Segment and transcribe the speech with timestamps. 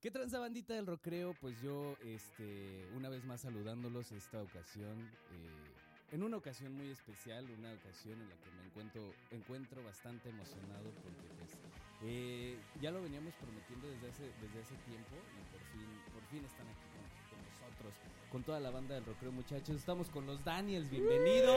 [0.00, 1.34] ¿Qué tranza bandita del recreo?
[1.40, 4.96] Pues yo, este, una vez más saludándolos esta ocasión,
[5.32, 10.28] eh, en una ocasión muy especial, una ocasión en la que me encuentro, encuentro bastante
[10.28, 11.50] emocionado porque pues
[12.04, 16.44] eh, ya lo veníamos prometiendo desde hace, desde hace tiempo y por fin, por fin
[16.44, 16.86] están aquí
[17.28, 17.92] con, nosotros,
[18.30, 19.74] con toda la banda del recreo muchachos.
[19.74, 21.56] Estamos con los Daniels, bienvenidos.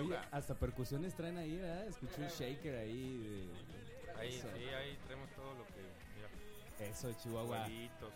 [0.00, 1.86] Oye, hasta percusiones traen ahí, ¿verdad?
[1.86, 3.18] Escuché un shaker ahí.
[3.18, 4.48] de- Ahí, Eso.
[4.56, 5.80] sí, ahí traemos todo lo que.
[6.16, 7.68] Mira, Eso, Chihuahua.
[7.68, 8.10] y todo.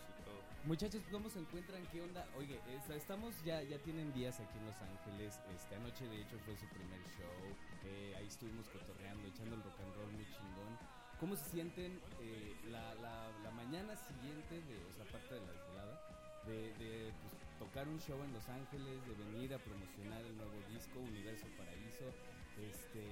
[0.65, 1.85] Muchachos, ¿cómo se encuentran?
[1.91, 2.25] ¿Qué onda?
[2.37, 5.39] Oye, es- estamos ya, ya tienen días aquí en Los Ángeles.
[5.55, 7.55] Este, anoche de hecho fue su primer show.
[7.85, 10.79] eh, ahí estuvimos cotorreando, echando el rock and roll muy chingón.
[11.19, 15.51] ¿Cómo se sienten eh, la, la, la mañana siguiente de, o sea, aparte de la
[15.51, 16.01] desvelada,
[16.45, 20.57] de, de pues, tocar un show en Los Ángeles, de venir a promocionar el nuevo
[20.69, 22.13] disco Universo Paraíso?
[22.57, 23.03] Este,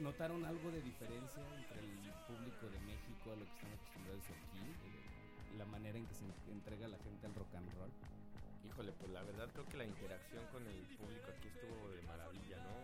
[0.00, 4.64] ¿Notaron algo de diferencia entre el público de México a lo que están acostumbrados aquí?
[4.66, 7.90] Eh, la manera en que se en- entrega la gente al rock and roll.
[8.64, 12.56] Híjole, pues la verdad creo que la interacción con el público aquí estuvo de maravilla,
[12.56, 12.76] ¿no?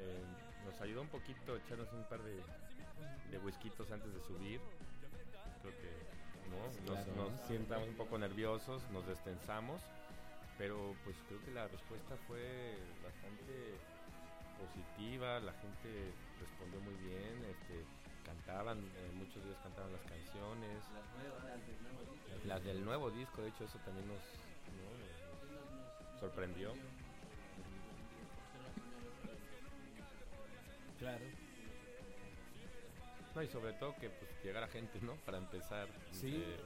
[0.00, 0.24] Eh,
[0.64, 2.40] nos ayudó un poquito echarnos un par de,
[3.30, 4.60] de whiskitos antes de subir.
[5.60, 5.90] Creo que,
[6.50, 6.58] ¿no?
[6.66, 7.46] Nos, Claro, nos ¿no?
[7.46, 9.80] sientamos un poco nerviosos, nos destensamos,
[10.58, 13.78] pero pues creo que la respuesta fue bastante
[14.60, 17.84] positiva, la gente respondió muy bien, este,
[18.24, 20.82] cantaban, eh, muchos de ellos cantaban las canciones.
[22.44, 24.18] Las del nuevo disco, de hecho, eso también nos,
[24.76, 26.12] ¿no?
[26.12, 26.74] nos sorprendió.
[30.98, 31.24] Claro.
[33.34, 35.14] No, y sobre todo que pues llegara gente, ¿no?
[35.24, 35.88] Para empezar.
[36.12, 36.42] Sí.
[36.44, 36.56] Eh,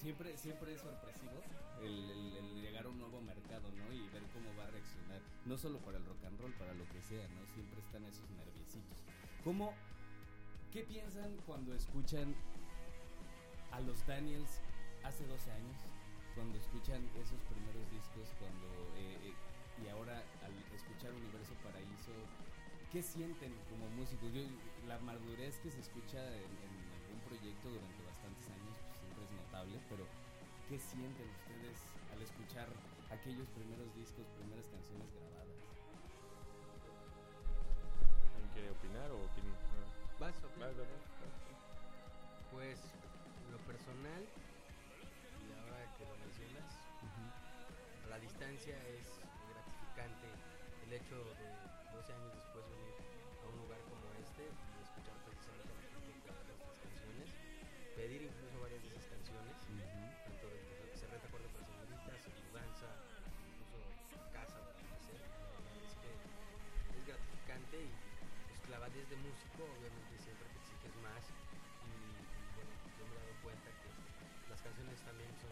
[0.00, 1.32] Siempre, siempre es sorpresivo
[1.82, 3.92] el, el- el llegar a un nuevo mercado, ¿no?
[3.92, 5.20] Y ver cómo va a reaccionar.
[5.44, 7.44] No solo para el rock and roll, para lo que sea, ¿no?
[7.52, 8.98] Siempre están esos nerviositos.
[9.42, 9.74] ¿Cómo,
[10.70, 12.32] qué piensan cuando escuchan
[13.72, 14.60] a los Daniels
[15.02, 15.76] hace 12 años?
[16.36, 18.68] Cuando escuchan esos primeros discos, cuando
[18.98, 19.34] eh, eh,
[19.84, 22.12] y ahora al escuchar Universo Paraíso,
[22.92, 24.32] ¿qué sienten como músicos?
[24.32, 24.42] Yo-
[24.86, 29.30] la madurez que se escucha en, en algún proyecto durante bastantes años pues, siempre es
[29.32, 30.04] notable, pero
[30.68, 31.78] ¿qué sienten ustedes
[32.14, 32.68] al escuchar
[33.10, 35.50] aquellos primeros discos, primeras canciones grabadas?
[38.34, 40.72] ¿Alguien quiere opinar o opin- ah, Vas, vas?
[42.52, 42.78] Pues
[43.50, 46.72] lo personal, y ahora que lo mencionas,
[48.04, 49.06] a la distancia es
[49.50, 50.30] gratificante
[50.86, 51.50] el hecho de
[51.98, 52.94] 12 años después venir
[53.42, 57.26] a un lugar como este y escuchar precisamente la cantar nuestras canciones,
[57.98, 62.86] pedir incluso varias de esas canciones, tanto de que se reta acuerdo para señoritas, mudanza,
[63.50, 63.82] incluso
[64.30, 64.62] casa.
[64.62, 67.90] La es que es gratificante y
[68.46, 71.22] pues clavadez de músico, obviamente siempre te exiges más
[71.82, 75.50] y, y, bueno, yo me he dado cuenta que las canciones también son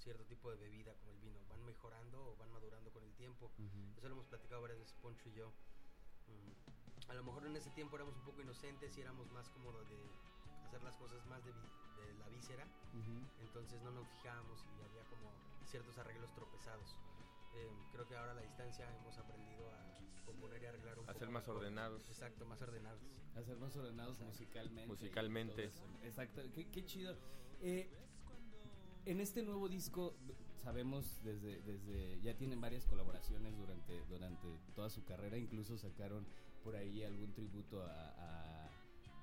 [0.00, 3.50] cierto tipo de bebida como el vino, van mejorando o van madurando con el tiempo.
[3.96, 5.52] Eso lo hemos platicado varias veces Poncho y yo.
[6.28, 9.72] Mm, A lo mejor en ese tiempo éramos un poco inocentes y éramos más como
[9.72, 9.98] de
[10.64, 12.66] hacer las cosas más de, de la víscera,
[13.40, 15.30] entonces no nos fijábamos y había como
[15.66, 16.96] ciertos arreglos tropezados.
[17.54, 21.08] Eh, creo que ahora a la distancia hemos aprendido a componer y arreglar un A
[21.08, 22.08] poco ser más ordenados.
[22.08, 23.00] Exacto, más ordenados.
[23.34, 24.84] A ser más ordenados musicalmente.
[24.84, 25.64] y Musicalmente.
[25.64, 25.82] eso.
[26.04, 27.16] Exacto, qué, qué chido.
[27.60, 27.90] Eh,
[29.06, 30.14] en este nuevo disco
[30.62, 36.26] sabemos desde, desde ya tienen varias colaboraciones durante, durante toda su carrera, incluso sacaron
[36.62, 38.70] por ahí algún tributo a, a,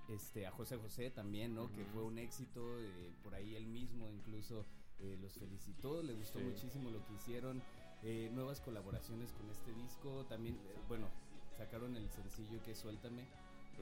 [0.09, 1.71] este a José José también, ¿no?
[1.73, 4.65] Que fue un éxito, eh, por ahí él mismo incluso
[4.99, 6.45] eh, los felicitó, le gustó Sí.
[6.45, 7.61] muchísimo lo que hicieron,
[8.03, 11.07] eh, nuevas colaboraciones con este disco, también, eh, bueno,
[11.55, 13.27] sacaron el sencillo que es Suéltame,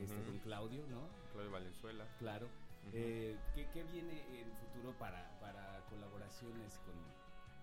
[0.01, 1.07] este, con Claudio, ¿no?
[1.31, 2.05] Claudio Valenzuela.
[2.19, 2.50] Claro.
[2.94, 6.96] Eh, ¿qué, qué viene en futuro para, para colaboraciones con,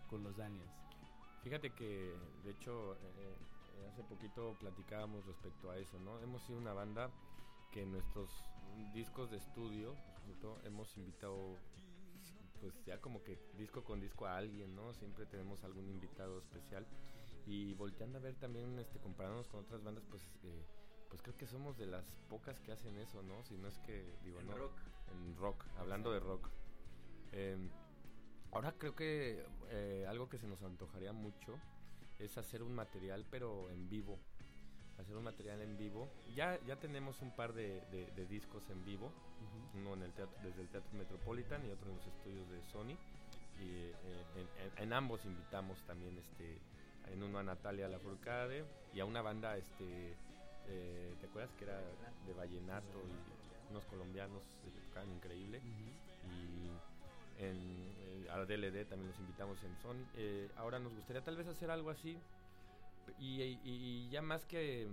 [0.09, 0.72] con los Daniels?
[1.43, 3.37] Fíjate que, de hecho, eh,
[3.88, 6.21] hace poquito platicábamos respecto a eso, ¿no?
[6.21, 7.10] Hemos sido una banda
[7.72, 8.30] que en nuestros
[8.92, 9.95] discos de estudio
[10.41, 11.57] todo, hemos invitado,
[12.60, 14.92] pues ya como que disco con disco a alguien, ¿no?
[14.95, 16.86] Siempre tenemos algún invitado especial.
[17.47, 20.65] Y volteando a ver también, este, comparándonos con otras bandas, pues, eh,
[21.09, 23.42] pues creo que somos de las pocas que hacen eso, ¿no?
[23.45, 24.57] Si no es que, digo, En no.
[24.57, 24.78] rock.
[25.12, 26.48] En rock, hablando de rock.
[27.32, 27.68] Em,
[28.54, 31.59] Ahora creo que eh, algo que se nos antojaría mucho
[32.18, 34.18] es hacer un material, pero en vivo.
[34.98, 36.10] Hacer un material en vivo.
[36.36, 39.10] Ya, ya tenemos un par de, de- de discos en vivo,
[39.74, 42.94] uno en el teatro, desde el Teatro Metropolitan y otro en los estudios de Sony.
[43.58, 43.94] Y eh,
[44.36, 46.58] en, en- en ambos invitamos también este
[47.10, 50.15] en uno a Natalia Lafourcade y a una banda este
[50.66, 51.78] eh, ¿te acuerdas que era
[52.26, 53.41] de vallenato y
[53.72, 55.60] unos colombianos se tocaban increíble?
[56.24, 56.71] Y
[57.42, 57.57] en
[57.98, 60.04] eh, a DLD también los invitamos en Sony.
[60.15, 62.16] Eh, ahora nos gustaría tal vez hacer algo así.
[63.19, 64.89] Y, y- y ya más que,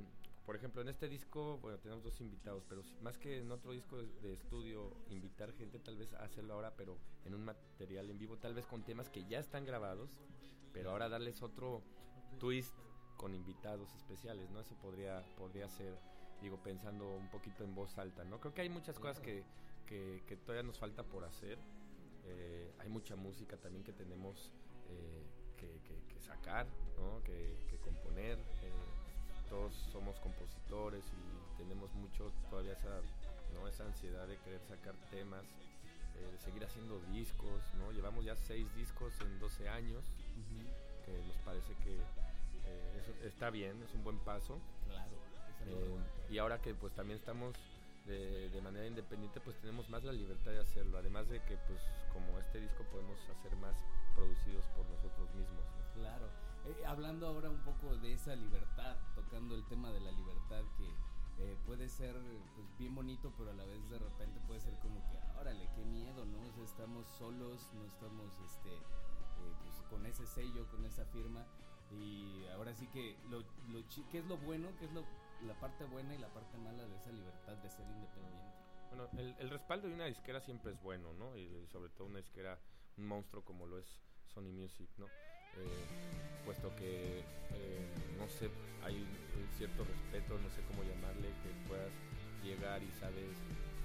[0.46, 3.98] por ejemplo, en este disco, bueno, tenemos dos invitados, pero más que en otro disco
[3.98, 8.38] de, de estudio, invitar gente, tal vez hacerlo ahora, pero en un material en vivo,
[8.38, 10.10] tal vez con temas que ya están grabados,
[10.74, 11.84] pero ahora darles otro
[12.40, 12.74] twist
[13.16, 14.60] con invitados especiales, ¿no?
[14.62, 15.94] Eso podría, podría ser,
[16.42, 18.40] digo, pensando un poquito en voz alta, ¿no?
[18.40, 19.44] Creo que hay muchas cosas que,
[19.86, 21.58] que, que todavía nos falta por hacer.
[22.26, 24.52] Eh, hay mucha música también que tenemos
[24.90, 25.26] eh,
[25.58, 27.22] que, que- que sacar, ¿no?
[27.24, 28.38] que, que componer.
[28.38, 28.72] eh,
[29.50, 33.02] todos somos compositores y tenemos mucho todavía esa,
[33.56, 33.68] ¿no?
[33.68, 35.44] esa ansiedad de querer sacar temas,
[36.14, 37.64] de seguir haciendo discos.
[37.80, 37.92] ¿no?
[37.92, 40.06] Llevamos ya seis discos en 12 años,
[41.04, 41.96] que nos parece que
[43.00, 44.60] eso está bien, es un buen paso.
[44.86, 45.10] Claro.
[45.68, 45.98] Eh,
[46.30, 47.56] y ahora que pues también estamos
[48.06, 51.80] de, manera independiente pues tenemos más la libertad de hacerlo además de que pues
[52.12, 53.76] como este disco podemos hacer más
[54.16, 55.64] producidos por nosotros mismos.
[55.94, 56.28] Claro.
[56.66, 60.90] Eh, hablando ahora un poco de esa libertad, tocando el tema de la libertad que
[61.40, 62.14] eh, puede ser
[62.56, 65.86] pues, bien bonito, pero a la vez de repente puede ser como que, órale, qué
[65.86, 66.64] miedo, ¿no?
[66.64, 71.46] Estamos solos, no estamos este, eh, pues, con ese sello, con esa firma.
[71.92, 74.68] Y ahora sí que, lo, lo ¿qué es lo bueno?
[74.78, 75.06] ¿Qué es lo,
[75.46, 78.56] la parte buena y la parte mala de esa libertad de ser independiente?
[78.90, 82.18] bueno el, el respaldo de una disquera siempre es bueno no y sobre todo una
[82.20, 82.60] disquera
[82.98, 85.08] un monstruo como lo es Sony Music no
[85.58, 85.86] Eh,
[86.46, 87.20] puesto que
[87.58, 87.88] eh,
[88.20, 88.50] no sé
[88.84, 91.92] hay un cierto respeto no sé cómo llamarle que puedas
[92.44, 93.34] llegar y sabes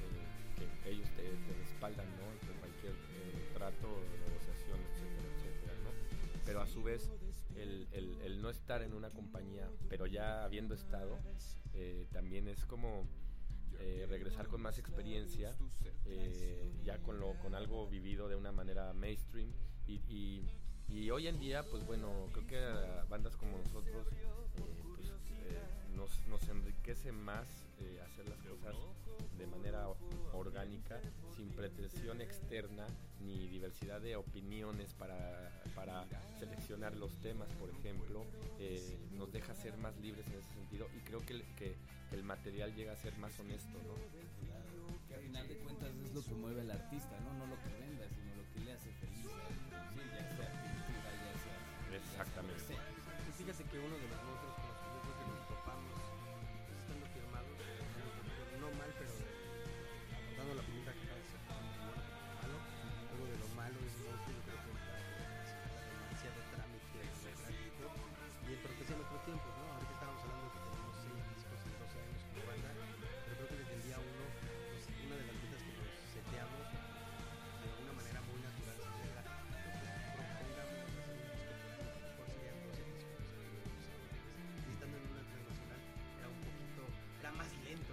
[0.05, 0.25] eh,
[0.59, 3.89] que ellos te, te respaldan no ante cualquier eh, trato
[4.29, 5.91] negociación etcétera etcétera no
[6.45, 7.11] pero a su vez
[7.57, 11.19] el, el- el no estar en una compañía, pero ya habiendo estado,
[11.73, 13.07] eh, también es como
[13.81, 15.53] eh, regresar con más experiencia,
[16.07, 19.51] eh, ya con, lo, con algo vivido de una manera mainstream.
[19.87, 20.45] Y, y-
[20.89, 25.11] y hoy en día, pues bueno, creo que bandas como nosotros eh, pues,
[25.97, 28.75] nos, nos enriquece más eh, hacer las cosas
[29.39, 29.89] de manera
[30.33, 31.01] orgánica,
[31.37, 32.87] sin pretensión externa
[33.21, 36.05] ni diversidad de opiniones para, para
[36.39, 38.25] seleccionar los temas, por ejemplo,
[38.59, 41.75] eh, nos deja ser más libres en ese sentido y creo que el, que,
[42.11, 43.95] que el material llega a ser más honesto, ¿no?
[45.09, 47.33] Que al final de cuentas es lo que mueve al artista, ¿no?
[47.35, 49.27] No lo que venda, sino lo que le hace feliz.
[49.27, 51.59] Sí, ya sea pintura, ya sea...
[51.97, 52.63] Exactamente.
[52.63, 53.29] ya sea.
[53.29, 54.54] Y fíjate que uno de los monstruos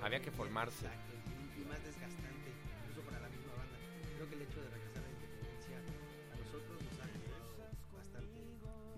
[0.01, 0.23] Había ¿no?
[0.25, 0.85] que Y- formarse.
[0.85, 1.13] Exacto,
[1.57, 3.77] y, y más desgastante, incluso para la misma banda.
[4.15, 7.37] Creo que el hecho de regresar a la independencia a nosotros nos ha venido
[7.93, 8.39] bastante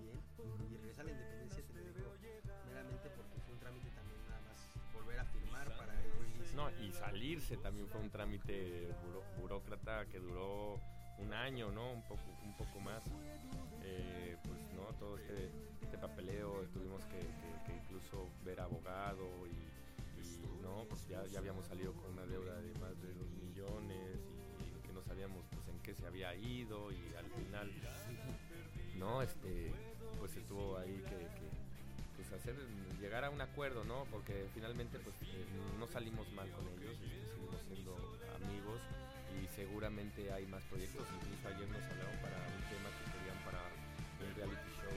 [0.00, 0.16] bien.
[0.70, 2.10] Y regresar a la independencia, te lo digo
[2.68, 4.58] meramente porque fue un trámite también nada más
[4.94, 6.54] volver a firmar para el release.
[6.56, 10.80] No, y salirse también fue un trámite buró- burócrata que duró
[11.18, 11.92] un año, ¿no?
[11.92, 13.02] Un poco, un poco más.
[13.82, 14.84] Eh, pues, ¿no?
[14.98, 15.50] Todo este,
[15.82, 19.52] este papeleo, tuvimos que, que- que incluso ver abogado y,
[20.62, 20.84] ¿no?
[20.88, 24.20] Pues ya, ya habíamos salido con una deuda de más de dos millones
[24.60, 27.70] y, que no sabíamos pues en qué se había ido y al final,
[28.98, 29.22] ¿no?
[29.22, 29.72] Este,
[30.18, 31.28] pues estuvo ahí que,
[32.16, 32.54] pues hacer
[33.00, 35.44] llegar a un acuerdo no porque finalmente pues eh,
[35.78, 37.92] no salimos mal con ellos este, seguimos siendo
[38.40, 38.80] amigos
[39.34, 43.60] y seguramente hay más proyectos incluso ayer nos hablaron para un tema que querían para
[44.22, 44.96] un reality show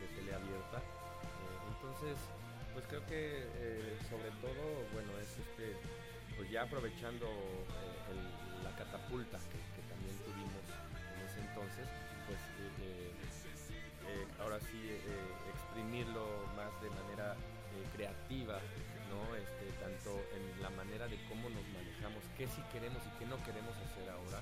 [0.00, 2.16] de tele abierta Eh, entonces
[2.72, 4.62] pues creo que eh, sobre todo
[4.92, 5.76] bueno es este
[6.36, 10.64] pues ya aprovechando eh, la catapulta que, también tuvimos
[11.14, 11.86] en ese entonces
[12.26, 12.40] pues
[12.80, 13.12] eh,
[14.40, 14.98] ahora sí
[15.54, 16.26] exprimirlo
[16.56, 17.36] más de manera
[17.94, 18.60] creativa,
[19.08, 19.34] ¿no?
[19.36, 23.36] Este, tanto en la manera de cómo nos manejamos, qué sí queremos y qué no
[23.44, 24.40] queremos hacer ahora,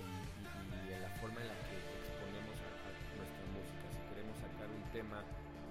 [0.00, 2.70] y, en la forma en la que exponemos a
[3.16, 3.84] nuestra música.
[3.92, 5.18] Si queremos sacar un tema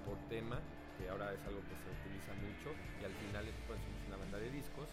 [0.06, 0.58] por tema,
[1.02, 4.38] que ahora es algo que se utiliza mucho, y al final pues, somos una banda
[4.38, 4.86] de discos,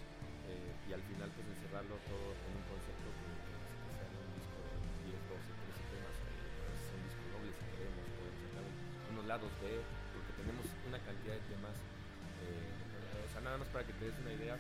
[0.50, 3.54] eh, y al final pues encerrarlo todo en un concepto que, que,
[3.94, 4.74] sea un disco de
[5.06, 6.26] 10, 12, 13 temas, o
[6.66, 8.78] pues, un disco doble si queremos, podemos sacar un-
[9.14, 9.86] unos lados B,
[10.18, 11.78] porque tenemos una cantidad de temas,
[12.42, 12.74] eh,
[13.26, 14.58] o sea, nada más para que te des una idea,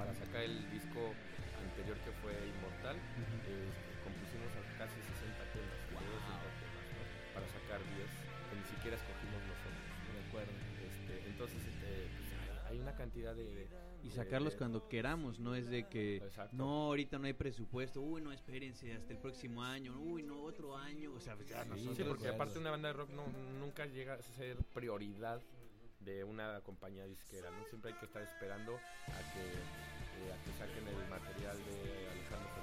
[0.00, 1.12] para sacar el disco
[1.60, 2.96] anterior que fue Inmortal,
[3.44, 3.68] eh,
[4.02, 4.48] compusimos
[4.80, 7.04] casi 60 temas, que temas ¿no?
[7.34, 8.08] para sacar 10
[8.48, 9.93] que ni siquiera escogimos nosotros.
[10.14, 10.52] De acuerdo.
[10.86, 12.32] Este, entonces, este, pues,
[12.68, 13.68] hay una cantidad de, de
[14.02, 16.54] y sacarlos de- cuando queramos, no es de que Exacto.
[16.56, 20.76] no, ahorita no hay presupuesto, uy, no, espérense hasta el próximo año, uy, no, otro
[20.76, 21.96] año, o sea, pues ya Sí, nosotros...
[21.96, 23.26] Sí, porque aparte una banda de rock no,
[23.60, 25.40] nunca llega a ser prioridad
[26.00, 27.64] de una compañía disquera, ¿no?
[27.64, 32.53] Siempre hay que estar esperando a que, eh, a que saquen el material de Alejandro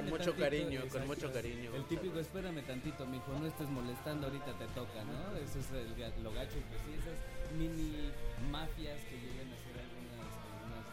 [0.00, 1.06] Con mucho tantito, cariño, con exacto.
[1.08, 1.68] mucho cariño.
[1.76, 5.36] El típico, espérame tantito, mijo, no estés molestando, ahorita te toca, ¿no?
[5.36, 5.88] Eso es el,
[6.24, 7.16] lo gacho, pues sí, esas
[7.58, 8.10] mini
[8.50, 10.84] mafias que llegan a ser algunas, algunas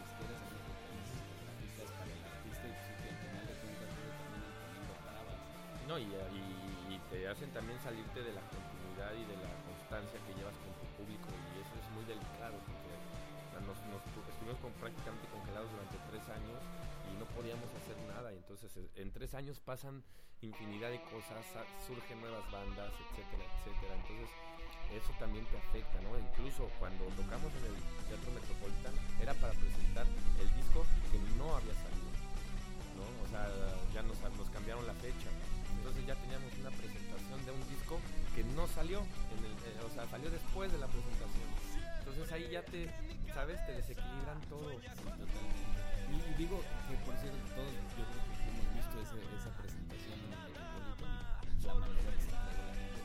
[0.68, 5.40] compañías para el artista y pues, que al final de cuentas luego terminan poniendo trabas.
[5.88, 10.18] No, y, y- y te hacen también salirte de la continuidad y de la constancia
[10.26, 14.02] que llevas con tu público y eso es muy delicado porque o sea, nos, nos
[14.12, 16.60] tu- estuvimos con- prácticamente congelados durante tres años
[17.14, 20.04] y no podíamos hacer nada y entonces en tres años pasan
[20.42, 23.94] infinidad de cosas, sa- surgen nuevas bandas, etcétera, etcétera.
[23.96, 24.30] Entonces
[24.94, 26.18] eso también te afecta, ¿no?
[26.18, 27.76] Incluso cuando tocamos en el
[28.08, 30.06] Teatro Metropolitan era para presentar
[30.40, 32.08] el disco que no había salido.
[32.98, 33.04] ¿no?
[33.24, 33.46] O sea,
[33.94, 35.30] ya nos, nos cambiaron la fecha.
[35.78, 38.00] Entonces ya teníamos una presentación de un disco
[38.36, 39.00] que no salió,
[39.38, 41.48] en el, eh, o sea, salió después de la presentación.
[42.00, 42.90] Entonces ahí ya te,
[43.34, 43.64] ¿sabes?
[43.68, 44.72] Te desequilibran todo.
[46.08, 50.32] Y, digo que por cierto, todos yo creo que hemos visto ese, esa presentación en
[50.32, 50.58] el
[51.68, 53.02] la manera que se entregó la gente,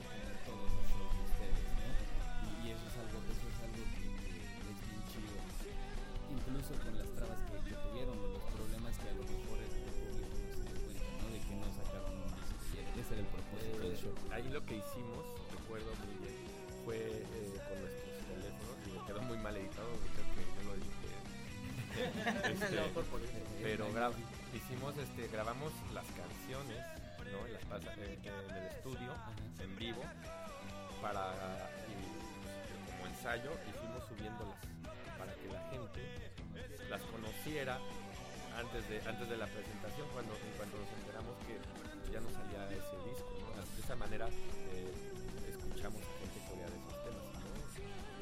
[0.00, 1.92] pues todos los shows de ustedes, ¿no?
[1.92, 5.36] Y, y eso es algo, eso es algo que, que es bien chido.
[6.32, 10.24] Incluso con las trabas que, que tuvieron, los problemas que a lo mejor este público
[10.24, 11.26] no se dio cuenta, ¿no?
[11.28, 12.56] De que no sacaron un disco.
[12.96, 14.14] Ese era el propósito del show.
[14.16, 16.16] Eh, ahí lo que hicimos, recuerdo muy
[22.08, 22.80] Este,
[23.62, 24.12] pero gra-
[24.54, 26.78] hicimos este grabamos las canciones
[27.30, 29.12] no en, las pasa- en- en el estudio
[29.60, 30.02] en vivo
[31.02, 31.34] para
[31.86, 34.56] y, pues, como ensayo y fuimos subiéndolas
[35.18, 36.00] para que la gente
[36.88, 37.78] las conociera
[38.56, 41.60] antes de antes de la presentación cuando cuando nos enteramos que
[42.12, 43.60] ya no salía ese disco ¿no?
[43.60, 44.26] de esa manera
[44.72, 44.88] eh,
[45.52, 47.52] escuchamos a gente corear esos temas ¿no?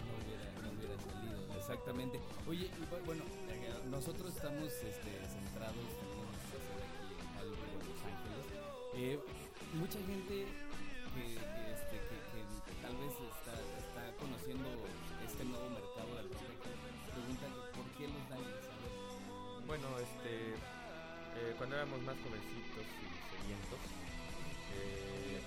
[0.03, 1.39] no hubiera, no hubiera salido.
[1.57, 2.21] Exactamente.
[2.47, 3.46] Oye, y bueno, eh,
[3.91, 6.11] nosotros estamos este, centrados en
[7.39, 8.45] Hollywood, en Los Ángeles.
[8.95, 9.19] Eh,
[9.75, 10.47] mucha gente
[11.15, 12.17] que, que, este, que,
[12.67, 14.69] que tal vez está, está conociendo
[15.25, 16.57] este nuevo mercado del rock
[17.15, 18.61] pregunta por qué los ver,
[19.67, 23.81] Bueno, este, eh, cuando éramos más jovencitos y sedientos,
[24.77, 25.41] eh,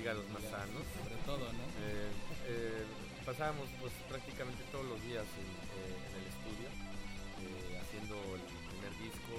[0.00, 1.64] hígados más sanos, Sobre todo, ¿no?
[1.78, 2.84] eh,
[3.24, 6.95] pasábamos pues prácticamente todos los días en, en el estudio
[7.40, 9.34] eh, haciendo el primer disco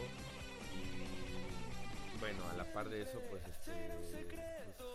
[0.74, 3.72] y bueno, a la par de eso pues, este,
[4.12, 4.28] pues,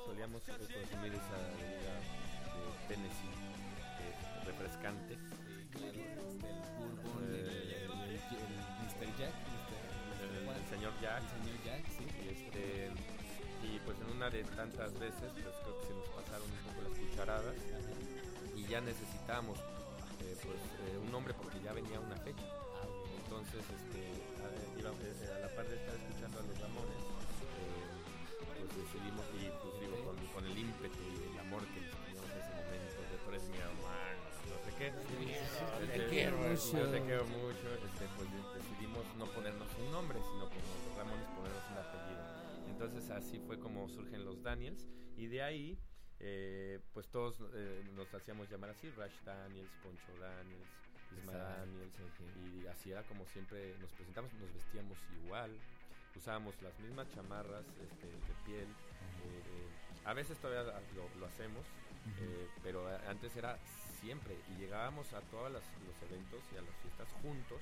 [0.06, 1.94] solíamos consumir esa bebida
[2.52, 3.42] de Tennessee
[4.44, 5.14] refrescante.
[5.14, 6.02] El
[6.78, 9.09] Bourbon, el, Mr.
[9.18, 9.92] Jack, Mr.
[10.23, 12.04] El, señor Jack El señor Jack, sí.
[12.23, 12.90] y este
[13.62, 16.82] y pues en una de tantas veces pues creo que se nos pasaron un poco
[16.88, 17.54] las cucharadas
[18.56, 22.42] y ya necesitábamos eh, pues eh, un nombre porque ya venía una fecha.
[23.43, 24.01] Entonces este
[24.39, 27.03] a, iba- eh, a la par de estar escuchando a los Ramones
[27.59, 27.91] eh,
[28.59, 32.39] pues decidimos y pues digo con, con el ímpetu y el amor que teníamos en
[32.39, 36.91] ese momento de tú eres mi hermano no sé qué Te Este, quiero pues, mucho.
[36.91, 37.67] Te quiero mucho.
[37.87, 42.23] Este, pues de- decidimos no ponernos un nombre, sino como los Ramones ponernos un apellido.
[42.69, 44.87] Entonces así fue como surgen los Daniels.
[45.17, 45.79] Y de ahí,
[46.19, 50.69] eh, pues todos eh, nos hacíamos llamar así, Rash Daniels, Poncho Daniels,
[51.19, 51.95] Isma Exacto, Daniels.
[52.00, 52.62] ok.
[52.62, 55.50] Y así era como siempre nos presentamos, nos vestíamos igual.
[56.16, 58.69] Usábamos las mismas chamarras este, de piel.
[58.69, 59.69] eh,
[60.04, 60.64] a veces todavía
[60.95, 61.64] lo, lo hacemos,
[62.21, 63.57] eh, pero antes era
[64.00, 65.62] siempre y llegábamos a todos los
[66.11, 67.61] eventos y a las fiestas juntos.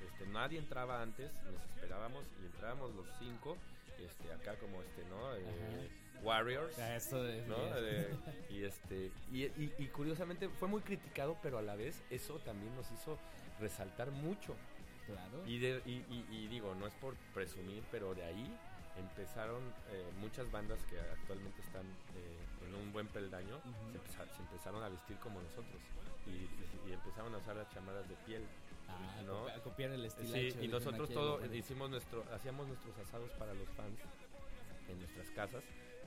[0.00, 3.56] Este, nadie entraba antes, nos esperábamos y entrábamos los cinco,
[3.98, 5.34] este, acá como este, ¿no?
[5.36, 5.88] Eh,
[6.22, 6.78] Warriors.
[6.78, 7.46] Ah, Eso es.
[7.48, 7.56] ¿no?
[7.76, 8.14] Eh,
[8.50, 12.74] y este y, y- y curiosamente fue muy criticado, pero a la vez eso también
[12.76, 13.18] nos hizo
[13.60, 14.54] resaltar mucho.
[15.06, 15.46] Claro.
[15.46, 18.56] Y, de- y, y- y digo, no es por presumir, pero de ahí
[18.98, 23.90] empezaron eh, muchas bandas que actualmente están eh, en un buen peldaño, Ujú.
[23.92, 25.80] se, empeza- se empezaron a vestir como nosotros
[26.26, 28.44] y, y- y empezaron a usar las chamarras de piel.
[28.88, 29.48] Ah, ¿no?
[29.48, 30.34] a copiar el estilo.
[30.34, 33.98] Sí, y nosotros todo hicimos nuestro, hacíamos nuestros asados para los fans
[34.88, 35.62] en nuestras casas.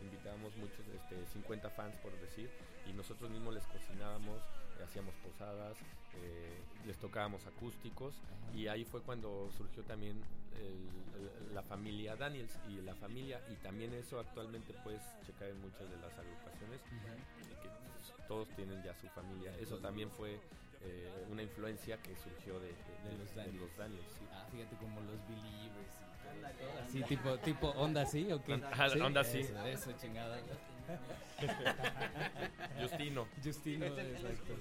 [0.06, 2.50] Invitábamos muchos, este, 50 fans por decir,
[2.86, 4.42] y nosotros mismos les cocinábamos,
[4.84, 5.78] hacíamos posadas,
[6.16, 8.16] eh, les tocábamos acústicos,
[8.54, 10.22] y ahí fue cuando surgió también
[10.56, 15.60] el- el- la familia Daniels y la familia, y también eso actualmente puedes checar en
[15.62, 19.54] muchas de las agrupaciones, eh, que todos tienen ya su familia.
[19.60, 20.40] Eso también fue
[20.88, 23.60] eh, una influencia que surgió de, de- De los Daniels.
[23.60, 24.26] los Daniels, sí.
[24.32, 28.54] Ah, fíjate como los Believers y todo, todo así, tipo, tipo onda así, ¿o qué?
[28.72, 29.40] Ah, onda así.
[29.40, 30.38] Eso, eso, chingada.
[32.82, 33.28] Justino.
[33.44, 34.54] Justino, exacto.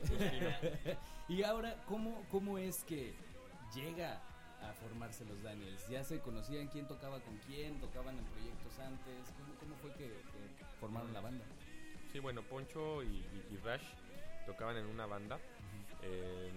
[0.00, 0.50] Justino.
[1.28, 3.14] Y ahora, ¿cómo, ¿cómo es que
[3.74, 4.20] llega
[4.62, 5.86] a formarse los Daniels?
[5.88, 7.78] ¿Ya se conocían quién tocaba con quién?
[7.80, 9.32] ¿Tocaban en proyectos antes?
[9.38, 11.44] ¿Cómo, cómo fue que, que formaron la banda?
[12.12, 13.82] Sí, bueno, Poncho y, y- y Rash
[14.46, 15.38] tocaban en una banda
[16.02, 16.52] eh,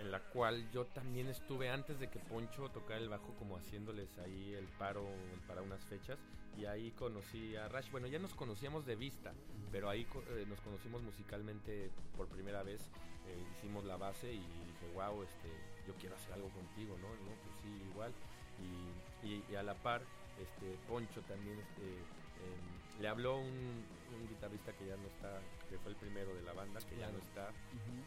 [0.00, 4.18] en la cual yo también estuve antes de que Poncho tocara el bajo como haciéndoles
[4.18, 5.04] ahí el paro
[5.46, 6.18] para unas fechas
[6.58, 7.90] y ahí conocí a Rash.
[7.90, 9.32] Bueno, ya nos conocíamos de vista,
[9.72, 12.80] pero ahí eh, nos conocimos musicalmente por primera vez.
[13.26, 15.48] eh, hicimos la base y dije, wow, este,
[15.86, 17.08] yo quiero hacer algo contigo, ¿no?
[17.08, 17.34] ¿No?
[17.42, 18.12] Pues sí, igual.
[18.62, 20.00] Y, y- y a la par,
[20.40, 23.84] este, Poncho también este, em, le habló un,
[24.14, 27.10] un guitarrista que ya no está, que fue el primero de la banda, que ya
[27.10, 27.50] no está,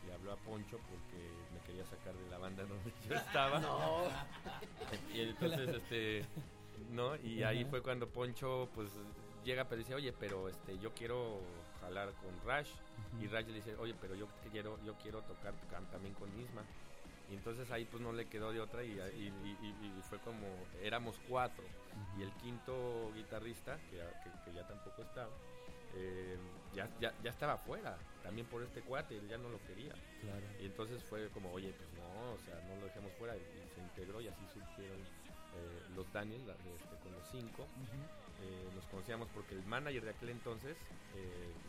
[0.06, 3.62] le habló a Poncho porque me quería sacar de la banda donde yo estaba.
[5.14, 6.26] Y entonces, este,
[6.92, 7.16] ¿no?
[7.18, 8.90] Y ahí fue cuando Poncho, pues,
[9.44, 11.42] llega, pero dice, oye, pero este, yo quiero
[11.82, 12.70] jalar con Rash.
[13.22, 15.54] Y Rash le dice, oye, pero yo quiero, yo quiero tocar
[15.92, 16.64] también con Isma.
[17.30, 20.20] Y entonces ahí pues no le quedó de otra y, y- y- y- y fue
[20.20, 21.64] como, éramos cuatro.
[22.18, 25.30] Y el quinto guitarrista, que, ya- que- que ya tampoco está,
[25.94, 26.38] eh,
[26.74, 29.94] ya, ya, ya estaba afuera, también por este cuate, él ya no lo quería.
[30.22, 30.46] Claro.
[30.60, 33.36] Y entonces fue como, oye, pues no, o sea, no lo dejemos fuera.
[33.38, 33.42] Y,
[33.76, 34.98] se integró y así surgieron
[35.56, 37.68] eh, los Daniels este, con los cinco.
[38.42, 40.78] Eh, nos conocíamos porque el manager de aquel entonces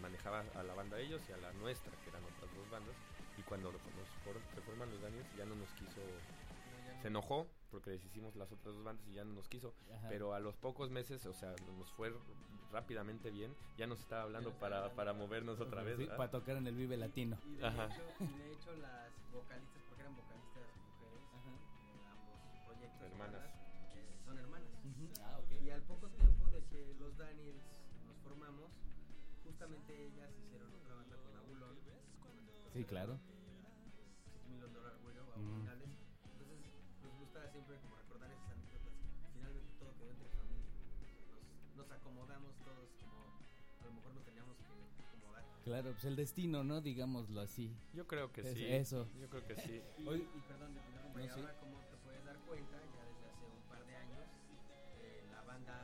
[0.00, 2.96] manejaba a la banda de ellos y a la nuestra, que eran otras dos bandas.
[3.40, 3.80] Y cuando nos
[4.22, 6.02] for- se forman los Daniels ya no nos quiso,
[7.00, 9.72] se enojó porque deshicimos las otras dos bandas y ya no nos quiso.
[9.96, 10.08] Ajá.
[10.10, 12.12] Pero a los pocos meses, o sea, nos fue
[12.70, 16.06] rápidamente bien, ya nos estaba hablando para, para movernos otra vez.
[16.10, 17.38] Para tocar en el Vive Latino.
[17.46, 17.86] Y de, Ajá.
[17.86, 20.66] hecho, y de hecho las vocalistas, porque eran vocalistas
[20.98, 21.22] mujeres
[21.94, 23.59] en ambos proyectos, Hermanas.
[32.72, 33.18] Sí, claro.
[34.32, 35.60] Six Million Dollar Widow, a Mm.
[35.60, 35.90] finales.
[36.32, 36.58] Entonces
[37.02, 38.92] nos gusta siempre como recordar esas anécdotas.
[39.34, 40.70] Finalmente todo quedó entre familia.
[41.30, 43.18] Nos, nos acomodamos todos como
[43.80, 44.64] a lo mejor nos teníamos que
[45.02, 45.44] acomodar.
[45.64, 46.80] Claro, pues el destino, ¿no?
[46.80, 47.74] Digámoslo así.
[47.94, 48.66] Yo creo que Es- sí.
[48.66, 49.08] eso.
[49.20, 49.82] Yo creo que sí.
[49.98, 51.40] Y, y perdón, de no, sí.
[51.40, 54.24] ahora como te puedes dar cuenta, ya desde hace un par de años,
[55.00, 55.74] eh, la banda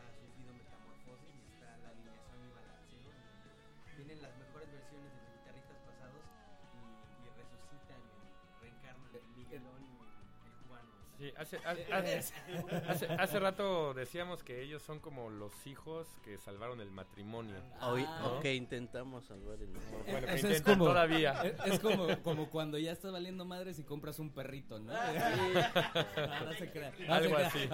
[11.18, 11.94] Sí, hace, hace,
[12.88, 17.56] hace, hace rato decíamos que ellos son como los hijos que salvaron el matrimonio.
[17.80, 18.32] Hoy, Ah.
[18.36, 19.70] o que intentamos salvar el
[20.10, 21.32] Bueno, que Eso es como- todavía.
[21.42, 24.92] Es, es como, como cuando ya estás valiendo madres y compras un perrito, ¿no?
[24.94, 26.92] Algo se crea,
[27.36, 27.68] así.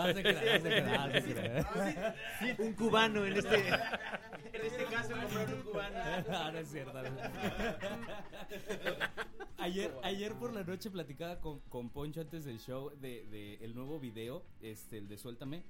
[2.59, 5.99] Un cubano en este, en este caso comprar un cubano.
[6.33, 6.93] Ah, no es cierto.
[6.93, 8.97] no es cierto.
[9.59, 13.75] Ayer, ayer por la noche platicaba con, con Poncho antes del show de, de el
[13.75, 15.65] nuevo video, este, el de Suéltame.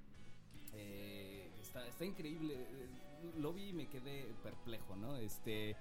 [0.75, 2.59] Eh, está, está increíble.
[3.38, 5.16] Lo vi y me quedé perplejo, ¿no?
[5.16, 5.75] Este.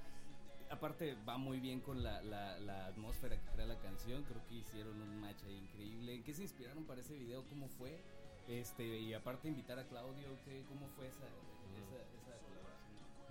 [0.69, 4.23] Aparte va muy bien con la, la, la atmósfera que crea la canción.
[4.23, 6.15] Creo que hicieron un match ahí increíble.
[6.15, 7.43] ¿En qué se inspiraron para ese video?
[7.49, 7.99] ¿Cómo fue?
[8.47, 12.20] Este, y aparte invitar a Claudio, ¿qué, ¿cómo fue esa, esa?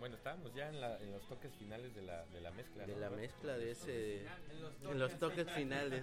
[0.00, 2.86] Bueno, estábamos ya en, la, en los toques finales de la, de la mezcla.
[2.86, 2.98] de ¿no?
[3.00, 4.26] la mezcla de ese
[4.82, 6.02] en los toques finales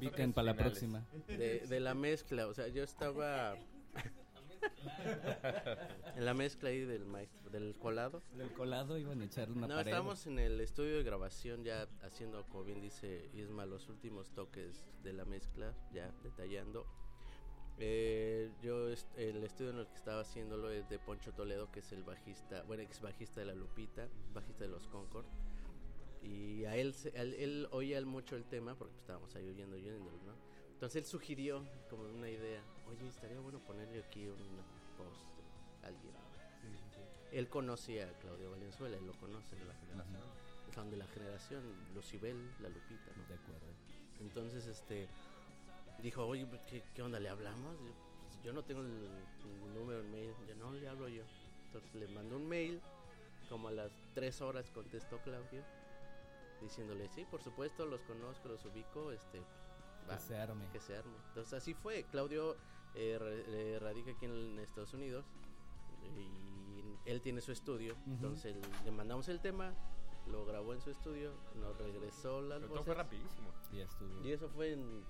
[0.00, 1.04] toques para la próxima.
[1.26, 3.56] de, de la mezcla, o sea, yo estaba
[6.16, 8.22] en la mezcla ahí del maestro, del colado.
[8.36, 9.88] Del colado iban a echarle una No, pared.
[9.88, 14.84] estábamos en el estudio de grabación ya haciendo, como bien dice Isma, los últimos toques
[15.02, 16.86] de la mezcla, ya detallando.
[17.78, 21.80] Eh, yo, est- el estudio en el que estaba haciéndolo es de Poncho Toledo, que
[21.80, 25.26] es el bajista, bueno, ex bajista de La Lupita, bajista de los Concord.
[26.22, 30.16] Y a él, a él, él oía mucho el tema, porque estábamos ahí oyendo, oyéndolo,
[30.24, 30.34] ¿no?
[30.72, 34.38] Entonces él sugirió como una idea, oye, estaría bueno ponerle aquí un
[34.96, 35.26] post
[35.82, 36.14] a alguien.
[37.32, 40.22] Él conocía a Claudio Valenzuela, él lo conoce de la generación.
[40.72, 41.62] Son de la generación,
[41.94, 43.24] Lucibel, La Lupita, ¿no?
[43.26, 43.66] De acuerdo.
[44.20, 45.08] Entonces, este,
[46.02, 47.18] dijo, oye, ¿qué, qué onda?
[47.20, 47.76] ¿Le hablamos?
[47.80, 49.08] Yo, pues, yo no tengo el,
[49.66, 51.22] el número en mail, yo no le hablo yo.
[51.66, 52.80] Entonces le mandó un mail,
[53.48, 55.62] como a las tres horas contestó Claudio,
[56.60, 59.40] diciéndole, sí, por supuesto, los conozco, los ubico, este,
[60.08, 60.68] va, Que se arme.
[60.72, 61.16] que se arme.
[61.28, 62.04] Entonces así fue.
[62.10, 62.54] Claudio
[62.94, 65.24] eh, eh, radica aquí en Estados Unidos
[66.16, 67.96] y él tiene su estudio.
[68.06, 68.54] Entonces
[68.84, 69.74] le mandamos el tema,
[70.26, 73.04] lo grabó en su estudio, nos regresó las Pero todo fue voces.
[73.04, 73.50] rapidísimo.
[73.72, 74.28] Y.
[74.28, 75.04] Y eso fue en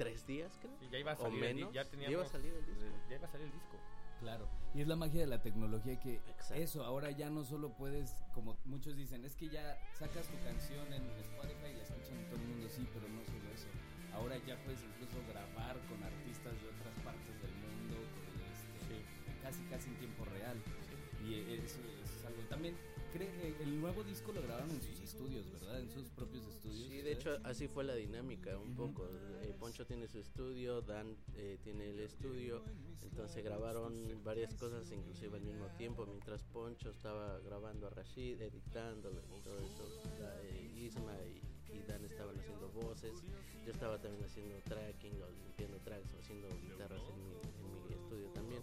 [0.00, 0.72] tres días, creo.
[0.80, 1.74] Sí, ya iba a O salir el di- menos.
[1.74, 2.84] ya Ya teníamos iba a salir el disco.
[3.08, 3.76] ya iba a salir el disco.
[4.20, 4.48] Claro.
[4.74, 6.54] Y es la magia de la tecnología que Exacto.
[6.54, 10.92] eso, ahora ya no solo puedes, como muchos dicen, es que ya sacas tu canción
[10.92, 13.68] en Spotify y la escuchan todo el mundo, sí, pero no solo eso.
[14.12, 18.96] Ahora ya puedes incluso grabar con artistas de otras partes del mundo, con, este,
[19.42, 20.56] casi casi en tiempo real.
[21.24, 21.34] Y
[21.64, 22.42] eso, eso es algo.
[22.48, 22.76] También,
[23.18, 25.80] el nuevo disco lo grabaron en sus estudios, ¿verdad?
[25.80, 26.88] En sus propios estudios.
[26.88, 29.08] Sí, de hecho así fue la dinámica un poco.
[29.42, 32.62] Eh, Poncho tiene su estudio, Dan eh, tiene el estudio,
[33.02, 39.20] entonces grabaron varias cosas inclusive al mismo tiempo, mientras Poncho estaba grabando a Rashid, editándolo
[39.36, 39.88] y todo eso.
[40.20, 43.12] la- eh, Isma y, y Dan estaban haciendo voces,
[43.66, 47.94] yo estaba también haciendo tracking o limpiando tracks o haciendo guitarras en mi, en mi
[47.94, 48.62] estudio también.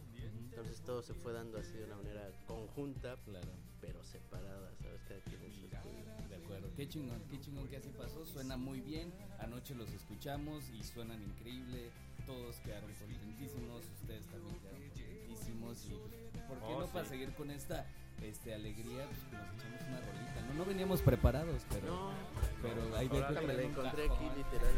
[0.50, 3.52] Entonces todo se fue dando así de una manera conjunta, Claro.
[3.88, 5.02] Pero separada, ¿sabes?
[5.08, 6.28] Cada quien en su estudio.
[6.30, 10.70] De acuerdo, qué chingón, qué chingón que así pasó, suena muy bien, anoche los escuchamos
[10.70, 11.90] y suenan increíble,
[12.26, 15.90] todos quedaron contentísimos, ustedes también quedaron contentísimos y
[16.48, 16.92] ¿por qué Oh, no sí.
[16.94, 17.86] para seguir con esta
[18.22, 19.08] este, alegría?
[19.08, 22.12] Pues nos echamos una rolita, no, no veníamos preparados, pero, No,
[22.62, 24.76] pero ahí me la encontré aquí literal.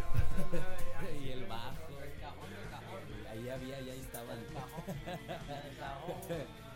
[1.26, 1.78] y el bajo,
[3.32, 4.38] ahí había, ya estaban.
[4.38, 5.98] Ahí está.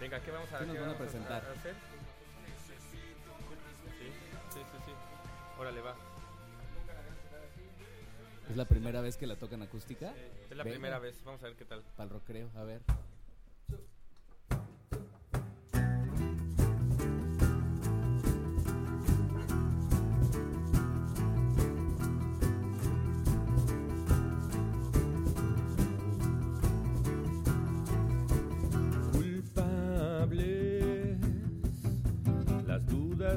[0.00, 1.44] Venga, ¿qué vamos a, ¿Qué nos qué van a presentar?
[1.44, 1.74] hacer?
[3.98, 4.06] Sí,
[4.54, 4.92] sí, sí, sí.
[5.58, 5.94] Órale, va.
[8.48, 10.12] ¿Es la primera vez que la tocan acústica?
[10.50, 10.74] Es la Venga.
[10.74, 11.22] primera vez.
[11.24, 11.82] Vamos a ver qué tal.
[11.96, 12.80] Para el recreo, a ver.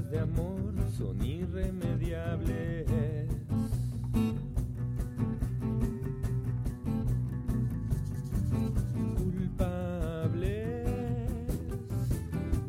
[0.02, 2.88] De amor son irremediables.
[9.16, 10.90] Culpables,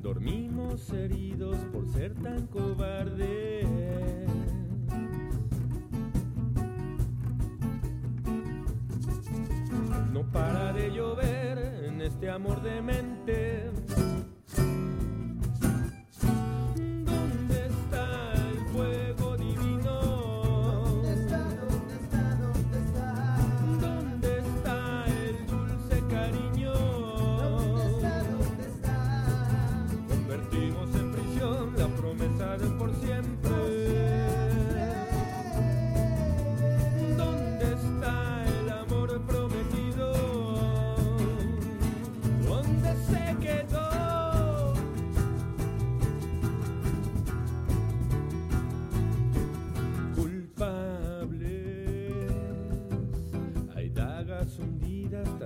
[0.02, 3.64] dormimos heridos por ser tan cobardes.
[10.12, 13.03] No para de llover en este amor de mente.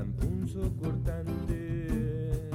[0.09, 2.51] Tan punzo cortantes.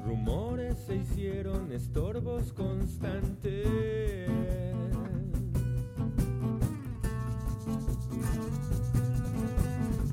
[0.07, 4.29] Rumores se hicieron estorbos constantes.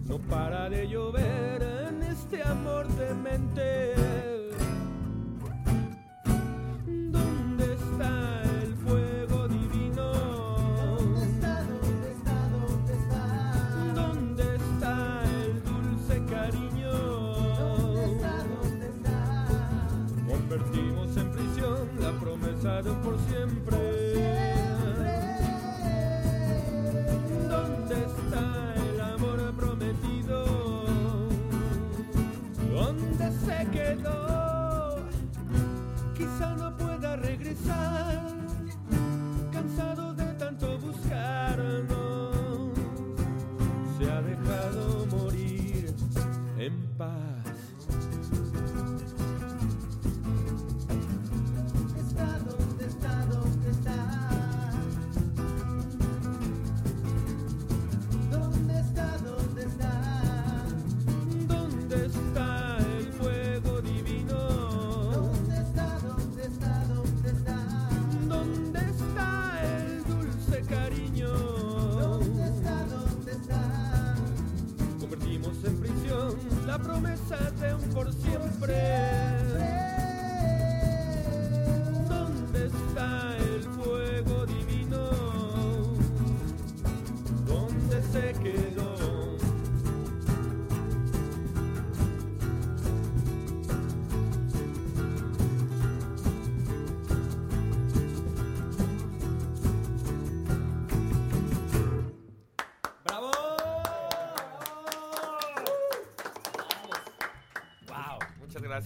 [0.08, 3.81] No para de llover en este amor demente.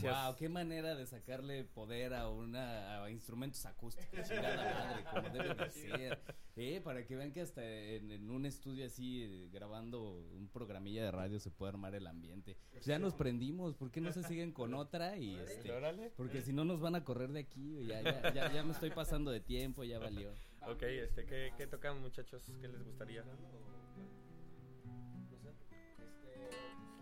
[0.06, 0.26] Gracias.
[0.26, 5.70] Wow, qué manera de sacarle poder a una a instrumentos acústicos, madre, como debe de
[5.70, 6.20] ser.
[6.58, 11.04] Eh, para que vean que hasta en, en un estudio así eh, grabando un programilla
[11.04, 12.58] de radio se puede armar el ambiente.
[12.72, 15.72] Pues ya nos prendimos, ¿por qué no se siguen con otra y este
[16.16, 18.92] porque si no nos van a correr de aquí, ya, ya, ya, ya me estoy
[18.92, 20.32] pasando de tiempo, ya valió.
[20.68, 22.44] Ok, este, ¿qué, qué tocan muchachos?
[22.62, 23.24] ¿Qué les gustaría?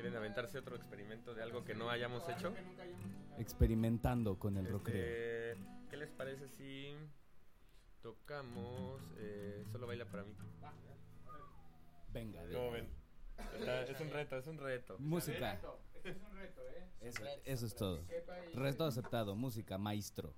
[0.04, 2.54] ¿Quieren aventarse otro experimento de algo que no hayamos hecho?
[3.38, 4.98] Experimentando con el rockero.
[4.98, 5.58] Este,
[5.90, 6.94] ¿Qué les parece si
[8.02, 10.36] tocamos eh, Solo baila para mí?
[12.12, 12.90] Venga, de- ¿Cómo ven?
[13.58, 14.98] Está- es un reto, es un reto.
[15.00, 15.62] música.
[16.04, 16.90] Es un reto, ¿eh?
[17.00, 18.04] Eso, eso es todo.
[18.56, 20.36] Reto aceptado, música, maestro.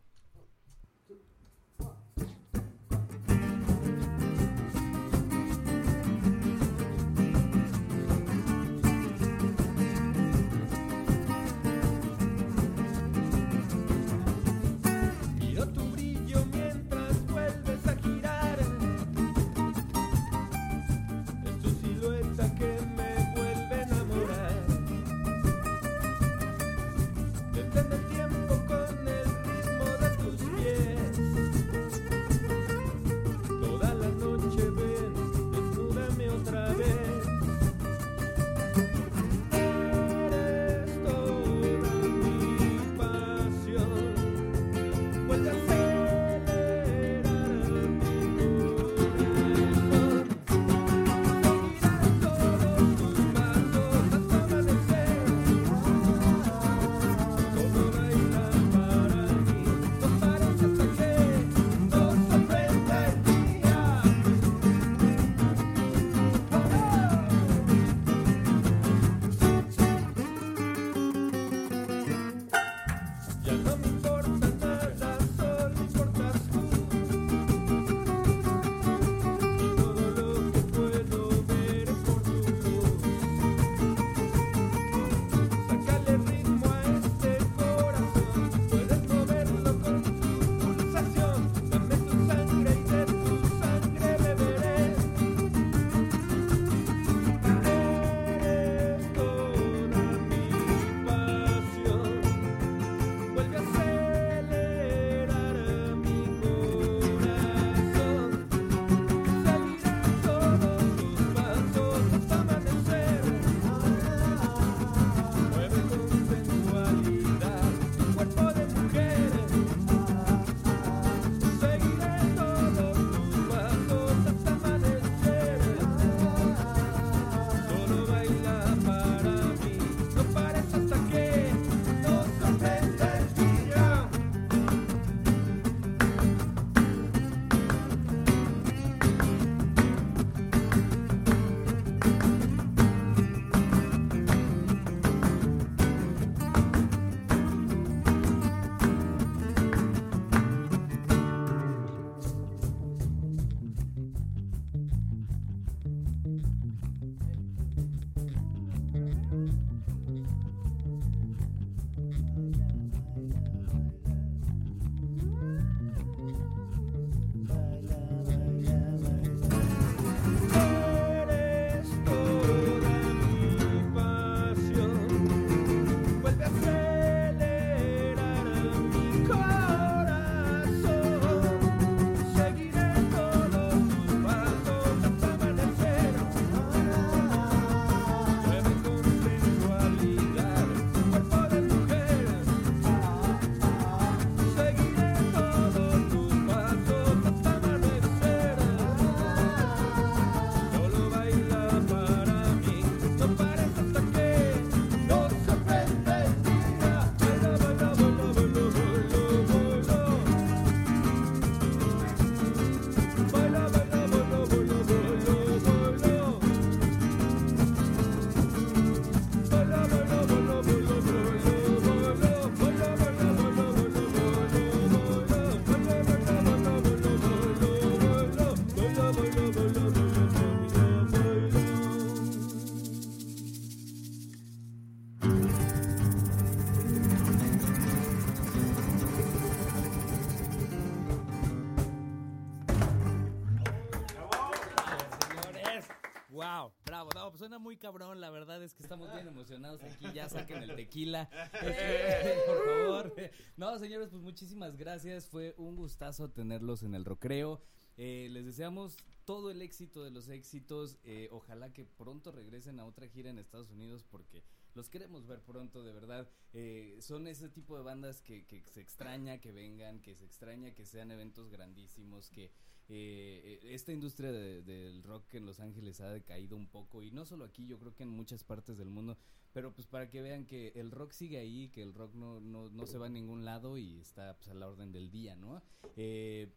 [247.15, 250.63] No, pues suena muy cabrón, la verdad es que estamos bien emocionados aquí, ya saquen
[250.63, 253.15] el tequila, Este, por favor.
[253.57, 257.61] No, señores, pues muchísimas gracias, fue un gustazo tenerlos en el recreo.
[257.97, 262.85] Eh, les deseamos todo el éxito de los éxitos, eh, ojalá que pronto regresen a
[262.85, 264.43] otra gira en Estados Unidos porque
[264.73, 266.29] los queremos ver pronto, de verdad.
[266.51, 270.71] Eh, son ese tipo de bandas que, que se extraña que vengan, que se extraña
[270.71, 272.51] que sean eventos grandísimos, que
[272.87, 277.11] eh, eh, esta industria de- del rock en Los Ángeles ha decaído un poco y
[277.11, 279.17] no solo aquí, yo creo que en muchas partes del mundo,
[279.53, 282.69] pero pues para que vean que el rock sigue ahí, que el rock no, no,
[282.69, 285.61] no se va a ningún lado y está pues, a la orden del día, ¿no?
[285.95, 286.51] Eh,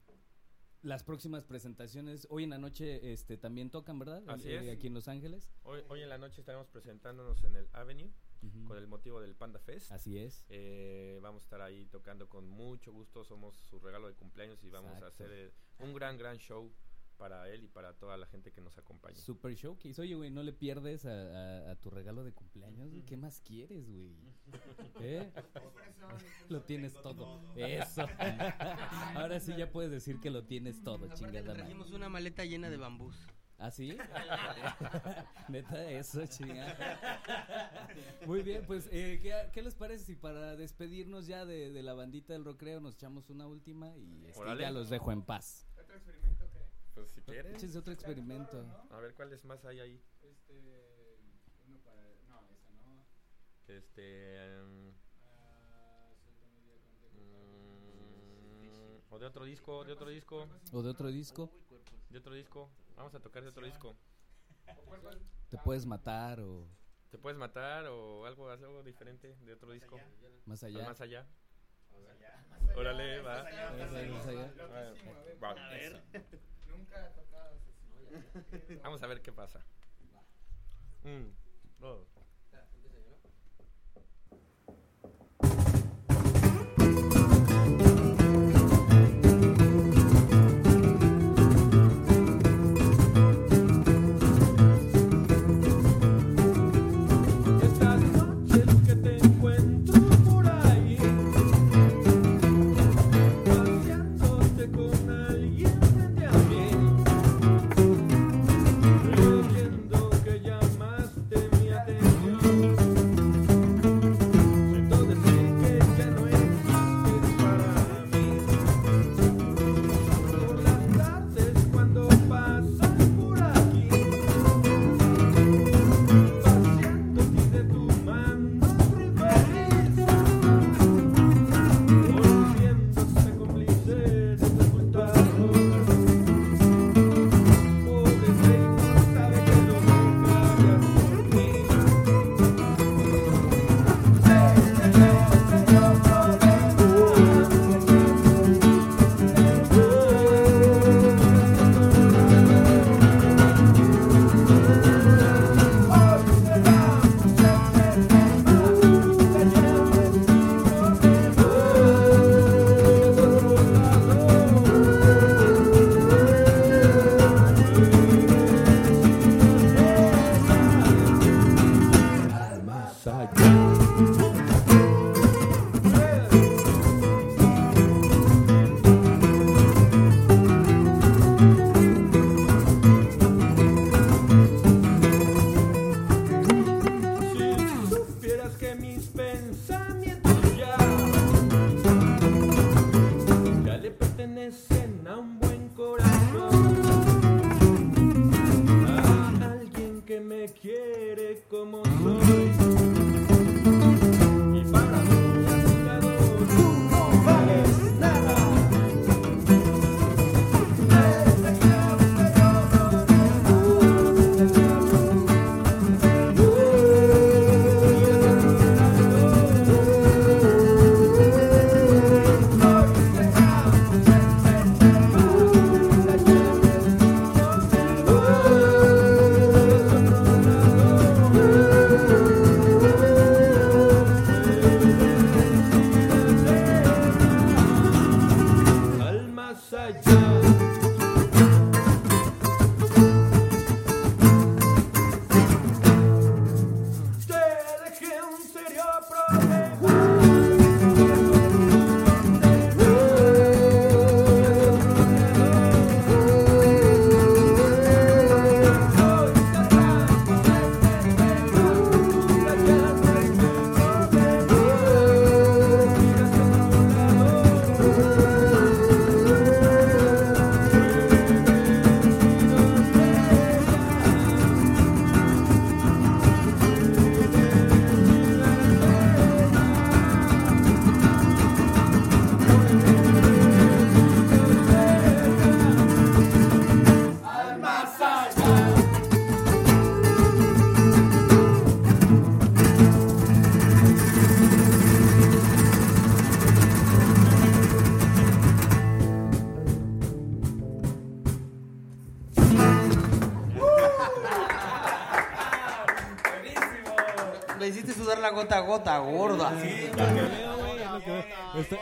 [0.82, 4.22] las próximas presentaciones, hoy en la noche este también tocan, ¿verdad?
[4.28, 4.76] Así Eh, es.
[4.76, 5.50] Aquí en Los Ángeles.
[5.64, 8.10] Hoy, hoy en la noche estaremos presentándonos en el Avenue
[8.66, 9.90] Con el motivo del Panda Fest.
[9.92, 10.46] Así es.
[10.48, 13.24] Eh, vamos a estar ahí tocando con mucho gusto.
[13.24, 15.06] Somos su regalo de cumpleaños y vamos Exacto.
[15.06, 16.72] a hacer eh, un gran, gran show
[17.16, 19.16] para él y para toda la gente que nos acompañe.
[19.16, 20.00] Super showcase.
[20.00, 22.92] Oye, güey, no le pierdes a, a- a tu regalo de cumpleaños.
[23.06, 24.14] ¿Qué más quieres, güey?
[25.00, 25.32] ¿Eh?
[26.48, 27.42] Lo tienes todo.
[27.56, 28.06] Eso.
[29.16, 32.76] Ahora sí ya puedes decir que lo tienes todo, chingada trajimos una maleta llena de
[32.76, 33.16] bambús.
[33.60, 33.98] ¿Ah, sí?
[35.48, 36.76] Neta, eso, chingada.
[38.26, 41.92] Muy bien, pues, eh, ¿qué, qué les parece si para despedirnos ya de, de la
[41.94, 45.66] bandita del recreo nos echamos una última y este, ya los dejo en paz?
[46.94, 47.56] Pues si quieres.
[47.56, 48.64] Échense otro experimento.
[48.90, 50.00] A ver cuáles más hay ahí.
[50.22, 51.18] Este.
[51.66, 52.02] Uno para.
[52.28, 53.04] No, esa no.
[53.66, 54.62] Este.
[54.62, 54.90] mm,
[59.10, 61.50] o de otro disco, de otro disco, ¿O de otro disco?
[62.10, 62.68] de otro disco.
[62.98, 63.96] Vamos a tocar de otro disco.
[65.48, 66.68] ¿Te puedes matar o
[67.10, 69.98] ¿Te puedes matar o algo, algo diferente de otro disco?
[70.44, 70.84] más Al allá?
[70.84, 71.26] Más allá.
[72.76, 73.44] Órale, va.
[73.44, 73.70] Más allá,
[74.26, 74.52] allá.
[75.42, 75.54] Va.
[76.66, 78.80] Nunca he tocado ese sí.
[78.82, 79.64] Vamos a ver qué pasa.
[81.04, 81.34] Un,
[81.78, 82.17] dos.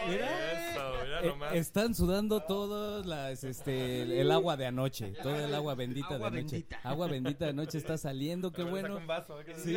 [0.08, 1.54] Mira Eh, nomás.
[1.54, 6.30] están sudando todos las, este, el, el agua de anoche, todo el agua bendita Agua
[6.30, 6.56] de anoche.
[6.56, 6.80] bendita.
[6.82, 9.00] Agua bendita de anoche está saliendo, qué bueno.
[9.06, 9.74] vaso, que Sí.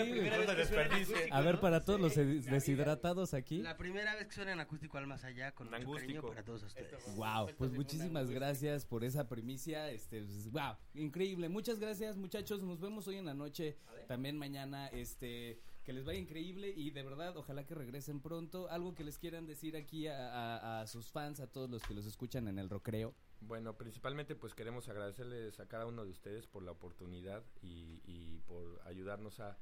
[1.31, 3.61] A ver, para todos los des- deshidratados aquí.
[3.61, 6.63] La primera vez que suena en acústico al más allá con mucho cariño para todos
[6.63, 7.15] ustedes.
[7.15, 11.47] Wow, pues muchísimas gracias por esa primicia, este, pues, wow, increíble.
[11.49, 12.61] Muchas gracias, muchachos.
[12.63, 13.77] Nos vemos hoy en la noche,
[14.07, 15.59] también mañana, este,
[15.89, 18.69] que les vaya increíble y de verdad, ojalá que regresen pronto.
[18.69, 22.47] Algo que les quieran decir aquí a, sus fans, a todos los que los escuchan
[22.47, 23.15] en el Recreo.
[23.41, 28.79] Bueno, principalmente pues queremos agradecerles a cada uno de ustedes por la oportunidad y, por
[28.85, 29.57] ayudarnos a,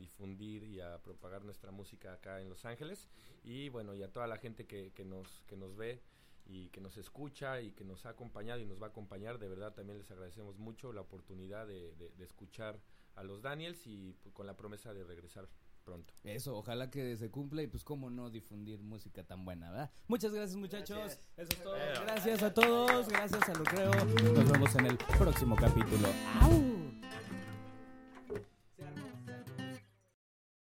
[0.00, 3.10] difundir y a propagar nuestra música acá en Los Ángeles
[3.44, 6.00] y bueno, y a toda la gente que, nos, que nos ve
[6.46, 9.48] y que nos escucha y que nos ha acompañado y nos va a acompañar, de
[9.48, 12.80] verdad también les agradecemos mucho la oportunidad de escuchar
[13.14, 15.48] a los Daniels y pues, con la promesa de regresar
[15.84, 16.14] pronto.
[16.22, 19.90] Eso, ojalá que se cumpla y pues cómo no difundir música tan buena, ¿verdad?
[20.06, 21.74] Muchas gracias muchachos, eso es todo.
[21.74, 23.90] Gracias a todos, gracias al Recreo.
[24.34, 26.08] Nos vemos en el próximo capítulo.
[26.40, 26.62] ¡Au!